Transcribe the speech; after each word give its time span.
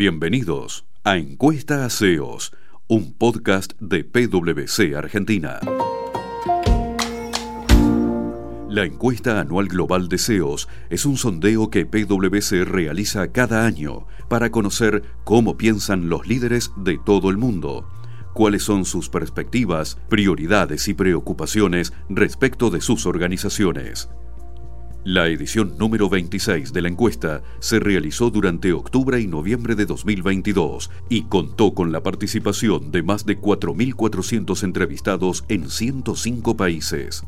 Bienvenidos 0.00 0.86
a 1.04 1.18
Encuesta 1.18 1.84
a 1.84 1.88
un 2.88 3.12
podcast 3.12 3.74
de 3.80 4.02
PwC 4.02 4.96
Argentina. 4.96 5.60
La 8.70 8.86
encuesta 8.86 9.40
anual 9.40 9.68
global 9.68 10.08
de 10.08 10.16
CEOs 10.16 10.68
es 10.88 11.04
un 11.04 11.18
sondeo 11.18 11.68
que 11.68 11.84
PwC 11.84 12.64
realiza 12.64 13.30
cada 13.30 13.66
año 13.66 14.06
para 14.30 14.50
conocer 14.50 15.02
cómo 15.24 15.58
piensan 15.58 16.08
los 16.08 16.26
líderes 16.26 16.72
de 16.78 16.98
todo 17.04 17.28
el 17.28 17.36
mundo, 17.36 17.86
cuáles 18.32 18.62
son 18.62 18.86
sus 18.86 19.10
perspectivas, 19.10 19.98
prioridades 20.08 20.88
y 20.88 20.94
preocupaciones 20.94 21.92
respecto 22.08 22.70
de 22.70 22.80
sus 22.80 23.04
organizaciones. 23.04 24.08
La 25.04 25.28
edición 25.28 25.78
número 25.78 26.10
26 26.10 26.74
de 26.74 26.82
la 26.82 26.88
encuesta 26.88 27.42
se 27.58 27.80
realizó 27.80 28.28
durante 28.28 28.74
octubre 28.74 29.18
y 29.18 29.26
noviembre 29.26 29.74
de 29.74 29.86
2022 29.86 30.90
y 31.08 31.22
contó 31.22 31.72
con 31.72 31.90
la 31.90 32.02
participación 32.02 32.92
de 32.92 33.02
más 33.02 33.24
de 33.24 33.40
4.400 33.40 34.62
entrevistados 34.62 35.46
en 35.48 35.70
105 35.70 36.54
países. 36.54 37.24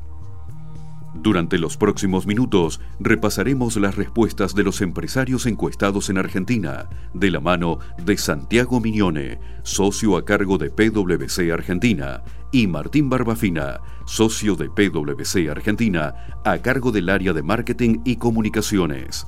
Durante 1.14 1.58
los 1.58 1.76
próximos 1.76 2.26
minutos 2.26 2.80
repasaremos 2.98 3.76
las 3.76 3.96
respuestas 3.96 4.54
de 4.54 4.62
los 4.62 4.80
empresarios 4.80 5.44
encuestados 5.44 6.08
en 6.08 6.16
Argentina, 6.16 6.88
de 7.12 7.30
la 7.30 7.40
mano 7.40 7.78
de 8.02 8.16
Santiago 8.16 8.80
Miñone, 8.80 9.38
socio 9.62 10.16
a 10.16 10.24
cargo 10.24 10.56
de 10.56 10.70
PwC 10.70 11.52
Argentina, 11.52 12.22
y 12.50 12.66
Martín 12.66 13.10
Barbafina, 13.10 13.80
socio 14.06 14.56
de 14.56 14.70
PwC 14.70 15.50
Argentina, 15.50 16.40
a 16.44 16.58
cargo 16.58 16.90
del 16.90 17.10
área 17.10 17.34
de 17.34 17.42
marketing 17.42 18.00
y 18.06 18.16
comunicaciones. 18.16 19.26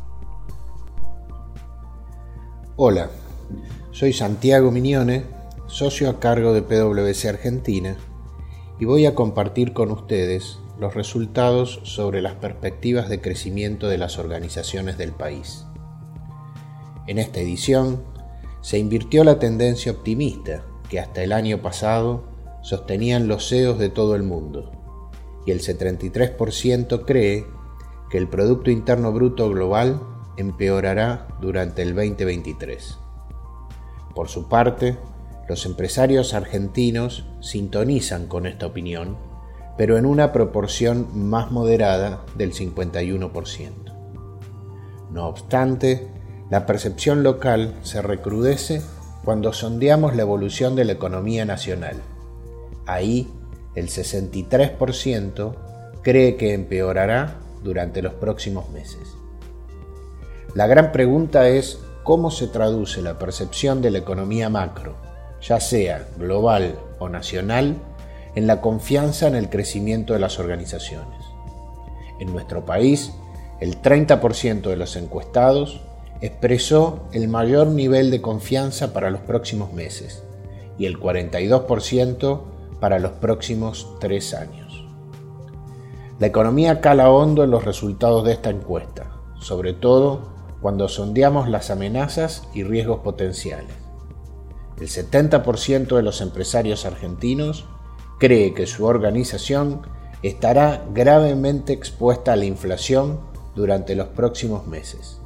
Hola, 2.77 3.10
soy 3.93 4.15
Santiago 4.15 4.71
Miñone, 4.71 5.27
socio 5.66 6.09
a 6.09 6.19
cargo 6.19 6.55
de 6.55 6.62
PwC 6.62 7.29
Argentina, 7.29 7.95
y 8.80 8.87
voy 8.87 9.05
a 9.05 9.15
compartir 9.15 9.74
con 9.74 9.90
ustedes 9.90 10.59
los 10.79 10.95
resultados 10.95 11.80
sobre 11.85 12.21
las 12.21 12.35
perspectivas 12.35 13.09
de 13.09 13.21
crecimiento 13.21 13.89
de 13.89 13.99
las 13.99 14.19
organizaciones 14.19 14.99
del 14.99 15.13
país. 15.13 15.67
En 17.07 17.19
esta 17.19 17.41
edición 17.41 18.03
se 18.61 18.79
invirtió 18.79 19.25
la 19.25 19.39
tendencia 19.39 19.93
optimista 19.93 20.65
que 20.89 20.99
hasta 20.99 21.23
el 21.23 21.33
año 21.33 21.61
pasado 21.61 22.25
sostenían 22.63 23.29
los 23.29 23.49
CEOs 23.49 23.79
de 23.79 23.91
todo 23.91 24.17
el 24.17 24.23
mundo, 24.23 24.73
y 25.47 25.51
el 25.51 25.61
73% 25.61 27.05
cree 27.05 27.47
que 28.11 28.19
el 28.19 28.29
Producto 28.29 28.71
Interno 28.71 29.13
Bruto 29.13 29.51
Global 29.51 30.01
empeorará 30.37 31.29
durante 31.41 31.83
el 31.83 31.95
2023. 31.95 32.99
Por 34.15 34.29
su 34.29 34.49
parte, 34.49 34.97
los 35.49 35.67
empresarios 35.67 36.33
argentinos 36.33 37.27
sintonizan 37.41 38.27
con 38.27 38.47
esta 38.47 38.67
opinión 38.67 39.34
pero 39.77 39.99
en 39.99 40.07
una 40.07 40.33
proporción 40.33 41.09
más 41.29 41.51
moderada 41.51 42.25
del 42.37 42.53
51%. 42.53 43.71
No 45.11 45.29
obstante, 45.29 46.09
la 46.51 46.67
percepción 46.67 47.23
local 47.23 47.75
se 47.83 48.02
recrudece 48.02 48.83
cuando 49.25 49.52
sondeamos 49.52 50.15
la 50.15 50.23
evolución 50.23 50.77
de 50.77 50.85
la 50.85 50.93
economía 50.93 51.45
nacional. 51.45 51.97
Ahí, 52.87 53.33
el 53.75 53.89
63% 53.89 55.55
cree 56.02 56.37
que 56.37 56.52
empeorará 56.52 57.37
durante 57.63 58.02
los 58.02 58.15
próximos 58.15 58.69
meses. 58.71 59.17
La 60.55 60.67
gran 60.67 60.93
pregunta 60.93 61.49
es 61.49 61.80
cómo 62.05 62.30
se 62.30 62.47
traduce 62.47 63.02
la 63.02 63.19
percepción 63.19 63.83
de 63.83 63.91
la 63.91 63.99
economía 63.99 64.49
macro, 64.50 64.95
ya 65.41 65.59
sea 65.59 66.06
global 66.19 66.78
o 66.99 67.09
nacional, 67.09 67.77
en 68.34 68.47
la 68.47 68.60
confianza 68.60 69.27
en 69.27 69.34
el 69.34 69.49
crecimiento 69.49 70.12
de 70.12 70.19
las 70.19 70.38
organizaciones. 70.38 71.25
En 72.19 72.33
nuestro 72.33 72.65
país, 72.65 73.12
el 73.61 73.81
30% 73.81 74.62
de 74.62 74.77
los 74.77 74.97
encuestados 74.97 75.81
expresó 76.21 77.09
el 77.12 77.28
mayor 77.28 77.69
nivel 77.69 78.11
de 78.11 78.21
confianza 78.21 78.93
para 78.93 79.11
los 79.11 79.21
próximos 79.21 79.72
meses 79.72 80.22
y 80.78 80.87
el 80.87 80.99
42% 80.99 82.41
para 82.81 82.99
los 82.99 83.12
próximos 83.12 83.95
tres 84.00 84.34
años. 84.34 84.84
La 86.19 86.27
economía 86.27 86.81
cala 86.81 87.11
hondo 87.11 87.45
en 87.45 87.51
los 87.51 87.65
resultados 87.65 88.25
de 88.25 88.33
esta 88.33 88.51
encuesta, 88.51 89.11
sobre 89.39 89.72
todo 89.72 90.33
cuando 90.61 90.89
sondeamos 90.89 91.49
las 91.49 91.71
amenazas 91.71 92.49
y 92.55 92.62
riesgos 92.62 93.01
potenciales. 93.01 93.75
El 94.81 94.89
70% 94.89 95.97
de 95.97 96.03
los 96.03 96.21
empresarios 96.21 96.87
argentinos 96.87 97.66
cree 98.19 98.55
que 98.55 98.67
su 98.67 98.87
organización 98.87 99.83
estará 100.23 100.85
gravemente 100.93 101.73
expuesta 101.73 102.33
a 102.33 102.37
la 102.37 102.45
inflación 102.45 103.21
durante 103.55 103.95
los 103.95 104.09
próximos 104.09 104.67
meses, 104.67 105.21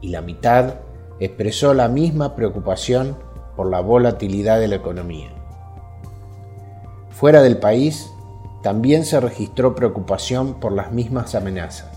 y 0.00 0.08
la 0.08 0.20
mitad 0.20 0.74
expresó 1.20 1.74
la 1.74 1.88
misma 1.88 2.34
preocupación 2.34 3.16
por 3.56 3.70
la 3.70 3.80
volatilidad 3.80 4.60
de 4.60 4.68
la 4.68 4.76
economía. 4.76 5.30
Fuera 7.10 7.40
del 7.40 7.56
país, 7.56 8.10
también 8.62 9.04
se 9.04 9.20
registró 9.20 9.74
preocupación 9.74 10.60
por 10.60 10.72
las 10.72 10.92
mismas 10.92 11.34
amenazas, 11.34 11.90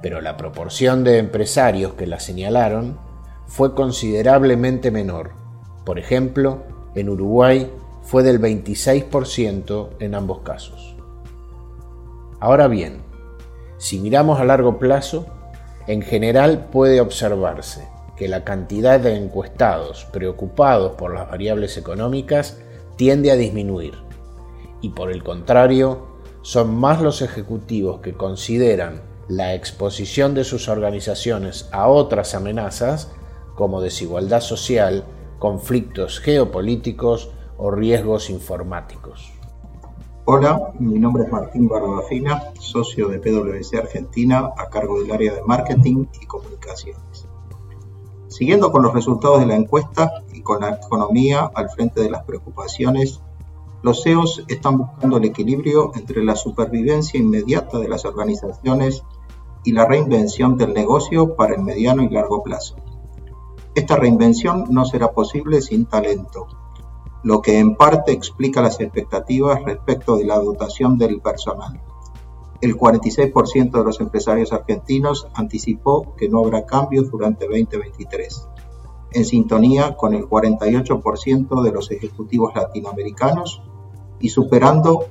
pero 0.00 0.20
la 0.20 0.36
proporción 0.36 1.04
de 1.04 1.18
empresarios 1.18 1.94
que 1.94 2.06
la 2.06 2.20
señalaron 2.20 2.98
fue 3.46 3.74
considerablemente 3.74 4.90
menor. 4.90 5.32
Por 5.84 5.98
ejemplo, 5.98 6.62
en 6.94 7.08
Uruguay 7.08 7.70
fue 8.06 8.22
del 8.22 8.40
26% 8.40 9.90
en 10.00 10.14
ambos 10.14 10.40
casos. 10.40 10.96
Ahora 12.40 12.68
bien, 12.68 13.02
si 13.76 13.98
miramos 13.98 14.40
a 14.40 14.44
largo 14.44 14.78
plazo, 14.78 15.26
en 15.86 16.00
general 16.00 16.68
puede 16.72 17.00
observarse 17.00 17.86
que 18.16 18.28
la 18.28 18.44
cantidad 18.44 18.98
de 18.98 19.14
encuestados 19.14 20.06
preocupados 20.12 20.92
por 20.92 21.14
las 21.14 21.28
variables 21.28 21.76
económicas 21.76 22.58
tiende 22.96 23.30
a 23.30 23.36
disminuir 23.36 24.06
y 24.80 24.90
por 24.90 25.10
el 25.10 25.22
contrario, 25.22 26.06
son 26.42 26.76
más 26.76 27.00
los 27.02 27.22
ejecutivos 27.22 28.00
que 28.00 28.12
consideran 28.12 29.02
la 29.28 29.54
exposición 29.54 30.34
de 30.34 30.44
sus 30.44 30.68
organizaciones 30.68 31.68
a 31.72 31.88
otras 31.88 32.34
amenazas 32.34 33.10
como 33.56 33.80
desigualdad 33.80 34.40
social, 34.40 35.04
conflictos 35.38 36.20
geopolíticos 36.20 37.30
o 37.58 37.70
riesgos 37.70 38.30
informáticos. 38.30 39.32
Hola, 40.24 40.72
mi 40.80 40.98
nombre 40.98 41.22
es 41.22 41.30
Martín 41.30 41.68
Barbafina, 41.68 42.52
socio 42.58 43.08
de 43.08 43.20
PwC 43.20 43.78
Argentina 43.78 44.50
a 44.56 44.68
cargo 44.68 45.00
del 45.00 45.12
área 45.12 45.34
de 45.34 45.42
marketing 45.44 46.06
y 46.20 46.26
comunicaciones. 46.26 47.28
Siguiendo 48.26 48.72
con 48.72 48.82
los 48.82 48.92
resultados 48.92 49.38
de 49.40 49.46
la 49.46 49.54
encuesta 49.54 50.24
y 50.34 50.42
con 50.42 50.60
la 50.60 50.70
economía 50.70 51.50
al 51.54 51.70
frente 51.70 52.00
de 52.00 52.10
las 52.10 52.24
preocupaciones, 52.24 53.20
los 53.82 54.02
CEOs 54.02 54.44
están 54.48 54.78
buscando 54.78 55.18
el 55.18 55.24
equilibrio 55.26 55.92
entre 55.94 56.24
la 56.24 56.34
supervivencia 56.34 57.20
inmediata 57.20 57.78
de 57.78 57.88
las 57.88 58.04
organizaciones 58.04 59.04
y 59.62 59.72
la 59.72 59.86
reinvención 59.86 60.56
del 60.56 60.74
negocio 60.74 61.36
para 61.36 61.54
el 61.54 61.62
mediano 61.62 62.02
y 62.02 62.08
largo 62.08 62.42
plazo. 62.42 62.74
Esta 63.76 63.94
reinvención 63.94 64.66
no 64.70 64.84
será 64.86 65.12
posible 65.12 65.62
sin 65.62 65.86
talento, 65.86 66.48
lo 67.26 67.42
que 67.42 67.58
en 67.58 67.74
parte 67.74 68.12
explica 68.12 68.62
las 68.62 68.78
expectativas 68.78 69.60
respecto 69.64 70.16
de 70.16 70.24
la 70.24 70.38
dotación 70.38 70.96
del 70.96 71.20
personal. 71.20 71.80
El 72.60 72.76
46% 72.76 73.72
de 73.72 73.84
los 73.84 73.98
empresarios 74.00 74.52
argentinos 74.52 75.26
anticipó 75.34 76.14
que 76.16 76.28
no 76.28 76.38
habrá 76.38 76.66
cambios 76.66 77.10
durante 77.10 77.46
2023, 77.46 78.48
en 79.10 79.24
sintonía 79.24 79.96
con 79.96 80.14
el 80.14 80.28
48% 80.28 81.64
de 81.64 81.72
los 81.72 81.90
ejecutivos 81.90 82.54
latinoamericanos 82.54 83.60
y 84.20 84.28
superando 84.28 85.06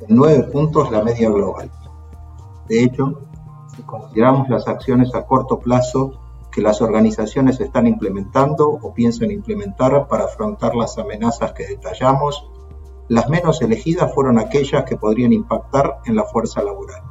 en 0.00 0.16
9 0.16 0.48
puntos 0.52 0.90
la 0.90 1.04
media 1.04 1.30
global. 1.30 1.70
De 2.66 2.82
hecho, 2.82 3.20
si 3.76 3.82
consideramos 3.82 4.48
las 4.48 4.66
acciones 4.66 5.14
a 5.14 5.24
corto 5.24 5.60
plazo 5.60 6.18
que 6.50 6.60
las 6.60 6.82
organizaciones 6.82 7.60
están 7.60 7.86
implementando 7.86 8.68
o 8.68 8.92
piensan 8.92 9.30
implementar 9.30 10.08
para 10.08 10.24
afrontar 10.24 10.74
las 10.74 10.98
amenazas 10.98 11.52
que 11.52 11.66
detallamos, 11.66 12.48
las 13.08 13.28
menos 13.28 13.60
elegidas 13.62 14.12
fueron 14.14 14.38
aquellas 14.38 14.84
que 14.84 14.96
podrían 14.96 15.32
impactar 15.32 15.98
en 16.06 16.16
la 16.16 16.24
fuerza 16.24 16.62
laboral. 16.62 17.02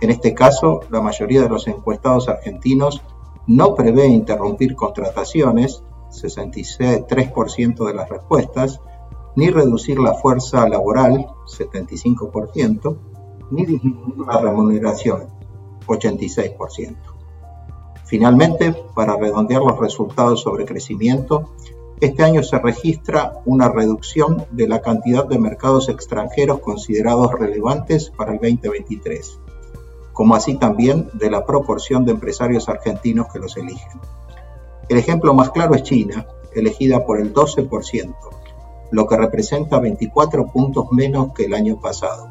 En 0.00 0.10
este 0.10 0.32
caso, 0.32 0.80
la 0.90 1.00
mayoría 1.00 1.42
de 1.42 1.48
los 1.48 1.66
encuestados 1.66 2.28
argentinos 2.28 3.02
no 3.46 3.74
prevé 3.74 4.06
interrumpir 4.06 4.76
contrataciones, 4.76 5.82
63% 6.10 7.86
de 7.86 7.94
las 7.94 8.08
respuestas, 8.08 8.80
ni 9.34 9.50
reducir 9.50 9.98
la 9.98 10.14
fuerza 10.14 10.68
laboral, 10.68 11.26
75%, 11.46 12.96
ni 13.50 13.64
disminuir 13.64 14.18
la 14.26 14.40
remuneración, 14.40 15.28
86%. 15.86 17.17
Finalmente, 18.08 18.74
para 18.94 19.16
redondear 19.16 19.60
los 19.60 19.78
resultados 19.78 20.40
sobre 20.40 20.64
crecimiento, 20.64 21.50
este 22.00 22.24
año 22.24 22.42
se 22.42 22.58
registra 22.58 23.34
una 23.44 23.68
reducción 23.68 24.46
de 24.50 24.66
la 24.66 24.80
cantidad 24.80 25.26
de 25.26 25.38
mercados 25.38 25.90
extranjeros 25.90 26.60
considerados 26.60 27.32
relevantes 27.32 28.08
para 28.08 28.32
el 28.32 28.38
2023, 28.38 29.38
como 30.14 30.34
así 30.34 30.54
también 30.54 31.10
de 31.12 31.30
la 31.30 31.44
proporción 31.44 32.06
de 32.06 32.12
empresarios 32.12 32.70
argentinos 32.70 33.26
que 33.30 33.40
los 33.40 33.58
eligen. 33.58 34.00
El 34.88 34.96
ejemplo 34.96 35.34
más 35.34 35.50
claro 35.50 35.74
es 35.74 35.82
China, 35.82 36.26
elegida 36.54 37.04
por 37.04 37.20
el 37.20 37.34
12%, 37.34 38.14
lo 38.90 39.06
que 39.06 39.16
representa 39.18 39.80
24 39.80 40.46
puntos 40.46 40.86
menos 40.92 41.34
que 41.34 41.44
el 41.44 41.52
año 41.52 41.78
pasado. 41.78 42.30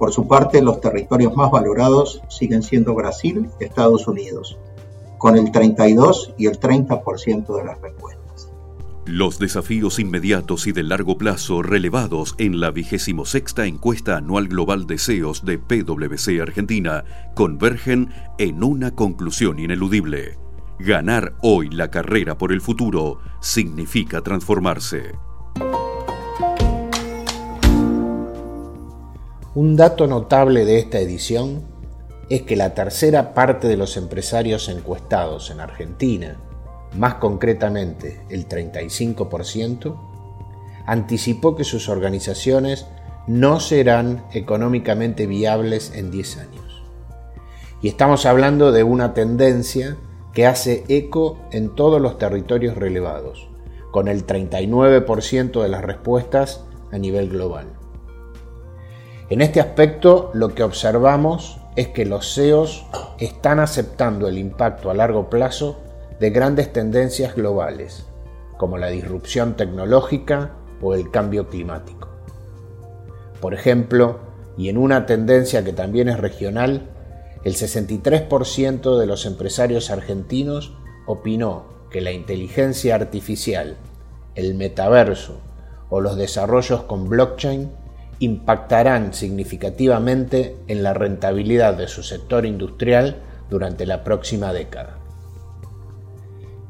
Por 0.00 0.12
su 0.12 0.26
parte, 0.26 0.62
los 0.62 0.80
territorios 0.80 1.36
más 1.36 1.52
valorados 1.52 2.22
siguen 2.28 2.64
siendo 2.64 2.94
Brasil 2.94 3.50
y 3.60 3.64
Estados 3.64 4.08
Unidos, 4.08 4.58
con 5.20 5.36
el 5.36 5.52
32 5.52 6.32
y 6.38 6.46
el 6.46 6.58
30% 6.58 7.54
de 7.54 7.64
las 7.64 7.78
respuestas. 7.80 8.50
Los 9.04 9.38
desafíos 9.38 9.98
inmediatos 9.98 10.66
y 10.66 10.72
de 10.72 10.82
largo 10.82 11.18
plazo 11.18 11.62
relevados 11.62 12.34
en 12.38 12.58
la 12.58 12.70
vigésimo 12.70 13.26
sexta 13.26 13.66
encuesta 13.66 14.16
anual 14.16 14.48
global 14.48 14.86
de 14.86 14.96
SEOs 14.96 15.44
de 15.44 15.58
PwC 15.58 16.40
Argentina 16.40 17.04
convergen 17.34 18.08
en 18.38 18.64
una 18.64 18.94
conclusión 18.94 19.58
ineludible. 19.58 20.38
Ganar 20.78 21.34
hoy 21.42 21.68
la 21.68 21.90
carrera 21.90 22.38
por 22.38 22.50
el 22.50 22.62
futuro 22.62 23.18
significa 23.42 24.22
transformarse. 24.22 25.12
Un 29.54 29.76
dato 29.76 30.06
notable 30.06 30.64
de 30.64 30.78
esta 30.78 30.98
edición 30.98 31.69
es 32.30 32.42
que 32.42 32.54
la 32.54 32.74
tercera 32.74 33.34
parte 33.34 33.66
de 33.66 33.76
los 33.76 33.96
empresarios 33.96 34.68
encuestados 34.68 35.50
en 35.50 35.60
Argentina, 35.60 36.36
más 36.96 37.14
concretamente 37.14 38.20
el 38.30 38.48
35%, 38.48 40.00
anticipó 40.86 41.56
que 41.56 41.64
sus 41.64 41.88
organizaciones 41.88 42.86
no 43.26 43.58
serán 43.58 44.24
económicamente 44.32 45.26
viables 45.26 45.92
en 45.94 46.12
10 46.12 46.36
años. 46.38 46.82
Y 47.82 47.88
estamos 47.88 48.26
hablando 48.26 48.70
de 48.70 48.84
una 48.84 49.12
tendencia 49.12 49.96
que 50.32 50.46
hace 50.46 50.84
eco 50.86 51.38
en 51.50 51.74
todos 51.74 52.00
los 52.00 52.16
territorios 52.16 52.76
relevados, 52.76 53.48
con 53.90 54.06
el 54.06 54.24
39% 54.24 55.62
de 55.62 55.68
las 55.68 55.82
respuestas 55.82 56.64
a 56.92 56.98
nivel 56.98 57.28
global. 57.28 57.66
En 59.30 59.40
este 59.40 59.60
aspecto 59.60 60.30
lo 60.32 60.54
que 60.54 60.62
observamos 60.62 61.59
es 61.76 61.88
que 61.88 62.04
los 62.04 62.34
CEOs 62.34 62.86
están 63.18 63.60
aceptando 63.60 64.28
el 64.28 64.38
impacto 64.38 64.90
a 64.90 64.94
largo 64.94 65.30
plazo 65.30 65.78
de 66.18 66.30
grandes 66.30 66.72
tendencias 66.72 67.34
globales, 67.34 68.06
como 68.58 68.76
la 68.76 68.88
disrupción 68.88 69.56
tecnológica 69.56 70.52
o 70.82 70.94
el 70.94 71.10
cambio 71.10 71.48
climático. 71.48 72.08
Por 73.40 73.54
ejemplo, 73.54 74.20
y 74.56 74.68
en 74.68 74.76
una 74.76 75.06
tendencia 75.06 75.64
que 75.64 75.72
también 75.72 76.08
es 76.08 76.18
regional, 76.18 76.90
el 77.44 77.54
63% 77.54 78.98
de 78.98 79.06
los 79.06 79.24
empresarios 79.24 79.90
argentinos 79.90 80.74
opinó 81.06 81.64
que 81.90 82.02
la 82.02 82.12
inteligencia 82.12 82.94
artificial, 82.94 83.76
el 84.34 84.54
metaverso 84.54 85.40
o 85.88 86.00
los 86.00 86.16
desarrollos 86.16 86.82
con 86.82 87.08
blockchain 87.08 87.70
impactarán 88.20 89.14
significativamente 89.14 90.56
en 90.68 90.82
la 90.82 90.94
rentabilidad 90.94 91.74
de 91.74 91.88
su 91.88 92.02
sector 92.02 92.46
industrial 92.46 93.16
durante 93.48 93.86
la 93.86 94.04
próxima 94.04 94.52
década. 94.52 94.98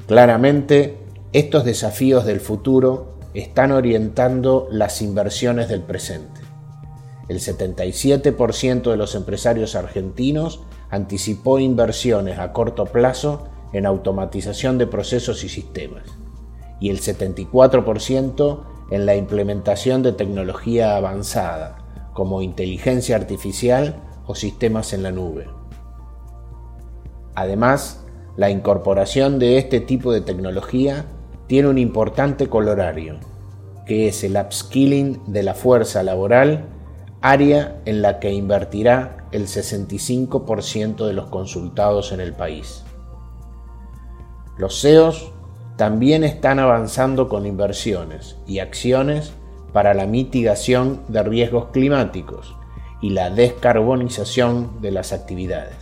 Claramente, 0.07 0.97
estos 1.33 1.65
desafíos 1.65 2.25
del 2.25 2.41
futuro 2.41 3.19
están 3.35 3.73
orientando 3.73 4.69
las 4.71 5.03
inversiones 5.03 5.69
del 5.69 5.83
presente. 5.83 6.41
El 7.29 7.39
77% 7.39 8.91
de 8.91 8.97
los 8.97 9.15
empresarios 9.15 9.77
argentinos 9.77 10.63
anticipó 10.89 11.59
inversiones 11.59 12.39
a 12.39 12.53
corto 12.53 12.87
plazo 12.87 13.49
en 13.73 13.87
automatización 13.87 14.79
de 14.79 14.87
procesos 14.87 15.45
y 15.45 15.49
sistemas, 15.49 16.05
y 16.81 16.91
el 16.91 17.01
74% 17.01 18.61
en 18.91 19.07
la 19.07 19.17
implementación 19.17 20.03
de 20.03 20.13
tecnología 20.13 20.97
avanzada, 20.97 21.79
como 22.13 22.43
inteligencia 22.43 23.17
artificial 23.17 23.97
o 24.27 24.35
sistemas 24.35 24.93
en 24.93 25.03
la 25.03 25.13
nube. 25.13 25.47
Además, 27.35 28.05
la 28.37 28.51
incorporación 28.51 29.39
de 29.39 29.59
este 29.59 29.81
tipo 29.81 30.13
de 30.13 30.21
tecnología 30.21 31.07
tiene 31.47 31.69
un 31.69 31.79
importante 31.79 32.49
colorario, 32.49 33.19
que 33.87 34.09
es 34.09 34.23
el 34.25 34.37
upskilling 34.37 35.21
de 35.27 35.43
la 35.43 35.55
fuerza 35.55 36.03
laboral, 36.03 36.67
área 37.23 37.81
en 37.85 38.03
la 38.03 38.19
que 38.19 38.33
invertirá 38.33 39.27
el 39.33 39.47
65% 39.47 41.07
de 41.07 41.13
los 41.13 41.27
consultados 41.27 42.13
en 42.13 42.21
el 42.21 42.35
país. 42.35 42.85
Los 44.59 44.81
CEOs 44.81 45.33
también 45.81 46.25
están 46.25 46.59
avanzando 46.59 47.31
con 47.31 47.47
inversiones 47.47 48.37
y 48.47 48.59
acciones 48.59 49.33
para 49.73 49.95
la 49.95 50.05
mitigación 50.05 51.01
de 51.09 51.23
riesgos 51.23 51.69
climáticos 51.73 52.55
y 53.01 53.09
la 53.09 53.31
descarbonización 53.31 54.83
de 54.83 54.91
las 54.91 55.15
actividades. 55.15 55.79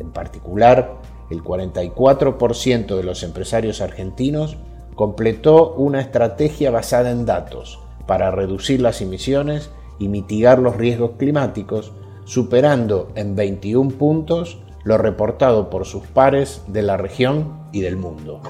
En 0.00 0.10
particular, 0.10 0.96
el 1.30 1.44
44% 1.44 2.96
de 2.96 3.04
los 3.04 3.22
empresarios 3.22 3.80
argentinos 3.80 4.56
completó 4.96 5.74
una 5.74 6.00
estrategia 6.00 6.72
basada 6.72 7.12
en 7.12 7.24
datos 7.24 7.78
para 8.08 8.32
reducir 8.32 8.80
las 8.82 9.00
emisiones 9.00 9.70
y 10.00 10.08
mitigar 10.08 10.58
los 10.58 10.76
riesgos 10.76 11.12
climáticos, 11.18 11.92
superando 12.24 13.12
en 13.14 13.36
21 13.36 13.90
puntos 13.90 14.58
lo 14.82 14.98
reportado 14.98 15.70
por 15.70 15.86
sus 15.86 16.04
pares 16.08 16.64
de 16.66 16.82
la 16.82 16.96
región 16.96 17.60
y 17.70 17.80
del 17.82 17.96
mundo. 17.96 18.40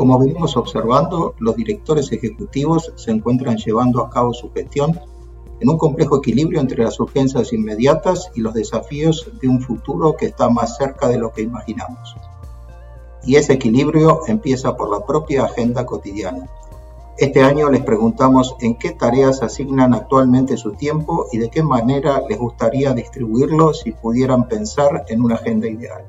Como 0.00 0.18
venimos 0.18 0.56
observando, 0.56 1.34
los 1.40 1.56
directores 1.56 2.10
ejecutivos 2.10 2.90
se 2.96 3.10
encuentran 3.10 3.58
llevando 3.58 4.02
a 4.02 4.08
cabo 4.08 4.32
su 4.32 4.50
gestión 4.50 4.98
en 5.60 5.68
un 5.68 5.76
complejo 5.76 6.16
equilibrio 6.16 6.58
entre 6.58 6.84
las 6.84 6.98
urgencias 6.98 7.52
inmediatas 7.52 8.30
y 8.34 8.40
los 8.40 8.54
desafíos 8.54 9.30
de 9.42 9.48
un 9.48 9.60
futuro 9.60 10.16
que 10.16 10.24
está 10.24 10.48
más 10.48 10.78
cerca 10.78 11.06
de 11.06 11.18
lo 11.18 11.34
que 11.34 11.42
imaginamos. 11.42 12.16
Y 13.24 13.36
ese 13.36 13.52
equilibrio 13.52 14.22
empieza 14.26 14.74
por 14.74 14.90
la 14.90 15.04
propia 15.04 15.44
agenda 15.44 15.84
cotidiana. 15.84 16.48
Este 17.18 17.42
año 17.42 17.68
les 17.68 17.82
preguntamos 17.82 18.56
en 18.60 18.76
qué 18.76 18.92
tareas 18.92 19.42
asignan 19.42 19.92
actualmente 19.92 20.56
su 20.56 20.72
tiempo 20.72 21.26
y 21.30 21.36
de 21.36 21.50
qué 21.50 21.62
manera 21.62 22.22
les 22.26 22.38
gustaría 22.38 22.94
distribuirlo 22.94 23.74
si 23.74 23.92
pudieran 23.92 24.48
pensar 24.48 25.04
en 25.08 25.20
una 25.20 25.34
agenda 25.34 25.68
ideal. 25.68 26.06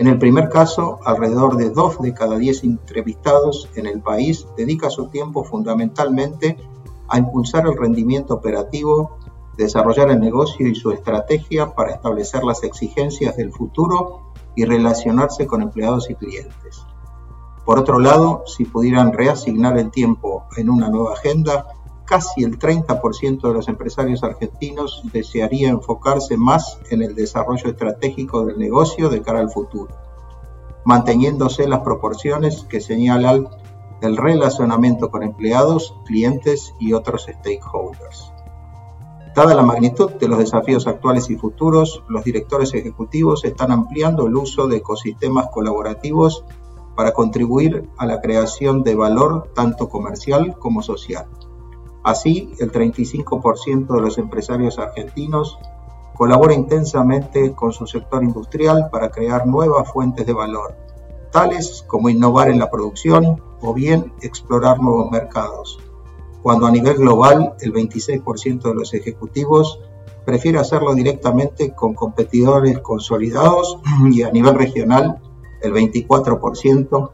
En 0.00 0.06
el 0.06 0.18
primer 0.18 0.48
caso, 0.48 0.98
alrededor 1.04 1.58
de 1.58 1.68
dos 1.68 2.00
de 2.00 2.14
cada 2.14 2.38
diez 2.38 2.64
entrevistados 2.64 3.68
en 3.74 3.84
el 3.84 4.00
país 4.00 4.46
dedica 4.56 4.88
su 4.88 5.08
tiempo 5.08 5.44
fundamentalmente 5.44 6.56
a 7.06 7.18
impulsar 7.18 7.66
el 7.66 7.76
rendimiento 7.76 8.32
operativo, 8.32 9.18
desarrollar 9.58 10.10
el 10.10 10.18
negocio 10.18 10.66
y 10.66 10.74
su 10.74 10.90
estrategia 10.90 11.74
para 11.74 11.92
establecer 11.92 12.44
las 12.44 12.64
exigencias 12.64 13.36
del 13.36 13.52
futuro 13.52 14.32
y 14.56 14.64
relacionarse 14.64 15.46
con 15.46 15.60
empleados 15.60 16.08
y 16.08 16.14
clientes. 16.14 16.82
Por 17.66 17.78
otro 17.78 17.98
lado, 17.98 18.44
si 18.46 18.64
pudieran 18.64 19.12
reasignar 19.12 19.76
el 19.76 19.90
tiempo 19.90 20.44
en 20.56 20.70
una 20.70 20.88
nueva 20.88 21.12
agenda, 21.12 21.66
casi 22.10 22.42
el 22.42 22.58
30% 22.58 23.40
de 23.40 23.54
los 23.54 23.68
empresarios 23.68 24.24
argentinos 24.24 25.00
desearía 25.12 25.68
enfocarse 25.68 26.36
más 26.36 26.80
en 26.90 27.02
el 27.02 27.14
desarrollo 27.14 27.70
estratégico 27.70 28.44
del 28.44 28.58
negocio 28.58 29.08
de 29.10 29.22
cara 29.22 29.38
al 29.38 29.48
futuro, 29.48 29.94
manteniéndose 30.84 31.68
las 31.68 31.80
proporciones 31.80 32.64
que 32.68 32.80
señalan 32.80 33.48
el 34.02 34.16
relacionamiento 34.16 35.08
con 35.08 35.22
empleados, 35.22 35.94
clientes 36.04 36.74
y 36.80 36.94
otros 36.94 37.28
stakeholders. 37.30 38.32
Dada 39.36 39.54
la 39.54 39.62
magnitud 39.62 40.10
de 40.14 40.26
los 40.26 40.40
desafíos 40.40 40.88
actuales 40.88 41.30
y 41.30 41.36
futuros, 41.36 42.02
los 42.08 42.24
directores 42.24 42.74
ejecutivos 42.74 43.44
están 43.44 43.70
ampliando 43.70 44.26
el 44.26 44.34
uso 44.34 44.66
de 44.66 44.78
ecosistemas 44.78 45.46
colaborativos 45.52 46.44
para 46.96 47.12
contribuir 47.12 47.88
a 47.98 48.04
la 48.04 48.20
creación 48.20 48.82
de 48.82 48.96
valor 48.96 49.52
tanto 49.54 49.88
comercial 49.88 50.56
como 50.58 50.82
social. 50.82 51.26
Así, 52.02 52.54
el 52.58 52.72
35% 52.72 53.94
de 53.94 54.00
los 54.00 54.18
empresarios 54.18 54.78
argentinos 54.78 55.58
colabora 56.16 56.54
intensamente 56.54 57.52
con 57.52 57.72
su 57.72 57.86
sector 57.86 58.22
industrial 58.22 58.88
para 58.90 59.10
crear 59.10 59.46
nuevas 59.46 59.90
fuentes 59.90 60.26
de 60.26 60.32
valor, 60.32 60.76
tales 61.30 61.84
como 61.86 62.08
innovar 62.08 62.48
en 62.48 62.58
la 62.58 62.70
producción 62.70 63.42
o 63.60 63.74
bien 63.74 64.12
explorar 64.20 64.80
nuevos 64.80 65.10
mercados, 65.10 65.78
cuando 66.42 66.66
a 66.66 66.70
nivel 66.70 66.96
global 66.96 67.54
el 67.60 67.72
26% 67.72 68.62
de 68.62 68.74
los 68.74 68.94
ejecutivos 68.94 69.80
prefiere 70.24 70.58
hacerlo 70.58 70.94
directamente 70.94 71.74
con 71.74 71.94
competidores 71.94 72.78
consolidados 72.80 73.78
y 74.10 74.22
a 74.22 74.30
nivel 74.30 74.54
regional 74.54 75.20
el 75.62 75.72
24% 75.72 77.10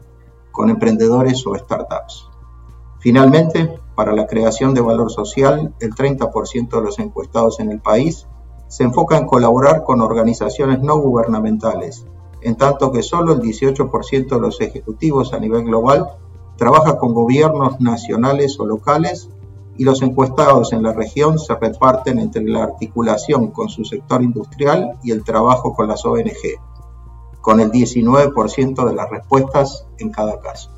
con 0.51 0.69
emprendedores 0.69 1.45
o 1.45 1.55
startups. 1.55 2.29
Finalmente, 2.99 3.79
para 3.97 4.13
la 4.13 4.27
creación 4.27 4.75
de 4.75 4.81
valor 4.81 5.11
social, 5.11 5.73
el 5.79 5.95
30% 5.95 6.69
de 6.69 6.81
los 6.83 6.99
encuestados 6.99 7.59
en 7.59 7.71
el 7.71 7.79
país 7.79 8.27
se 8.67 8.83
enfoca 8.83 9.17
en 9.17 9.25
colaborar 9.25 9.83
con 9.83 10.01
organizaciones 10.01 10.81
no 10.83 10.99
gubernamentales, 10.99 12.05
en 12.41 12.55
tanto 12.57 12.91
que 12.91 13.01
solo 13.01 13.33
el 13.33 13.41
18% 13.41 14.27
de 14.29 14.39
los 14.39 14.61
ejecutivos 14.61 15.33
a 15.33 15.39
nivel 15.39 15.63
global 15.63 16.11
trabaja 16.57 16.99
con 16.99 17.15
gobiernos 17.15 17.81
nacionales 17.81 18.59
o 18.59 18.67
locales 18.67 19.29
y 19.77 19.83
los 19.83 20.03
encuestados 20.03 20.73
en 20.73 20.83
la 20.83 20.93
región 20.93 21.39
se 21.39 21.55
reparten 21.55 22.19
entre 22.19 22.43
la 22.43 22.65
articulación 22.65 23.47
con 23.47 23.67
su 23.67 23.83
sector 23.83 24.21
industrial 24.21 24.99
y 25.01 25.09
el 25.09 25.23
trabajo 25.23 25.73
con 25.73 25.87
las 25.87 26.05
ONG, 26.05 26.61
con 27.41 27.61
el 27.61 27.71
19% 27.71 28.87
de 28.87 28.93
las 28.93 29.09
respuestas 29.09 29.87
en 29.97 30.11
cada 30.11 30.39
caso. 30.39 30.76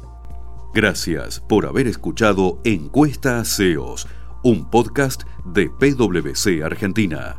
Gracias 0.73 1.39
por 1.39 1.65
haber 1.65 1.88
escuchado 1.88 2.61
Encuesta 2.63 3.43
SEOs, 3.43 4.07
un 4.43 4.69
podcast 4.69 5.23
de 5.43 5.69
PwC 5.69 6.63
Argentina. 6.63 7.38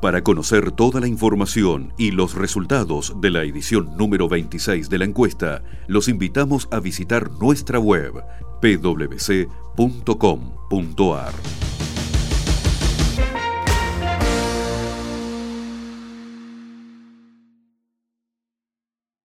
Para 0.00 0.22
conocer 0.22 0.70
toda 0.70 1.00
la 1.00 1.08
información 1.08 1.92
y 1.98 2.12
los 2.12 2.34
resultados 2.34 3.14
de 3.20 3.30
la 3.30 3.42
edición 3.42 3.96
número 3.96 4.28
26 4.28 4.88
de 4.88 4.98
la 4.98 5.06
encuesta, 5.06 5.64
los 5.88 6.06
invitamos 6.06 6.68
a 6.70 6.78
visitar 6.78 7.32
nuestra 7.32 7.80
web 7.80 8.22
pwc.com.ar. 8.60 9.46